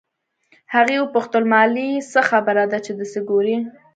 هغې 0.75 0.95
وپوښتل 0.99 1.43
مالې 1.51 1.89
څه 2.11 2.19
خبره 2.29 2.63
ده 2.71 2.79
چې 2.85 2.91
دسې 2.99 3.19
ګورې. 3.29 3.57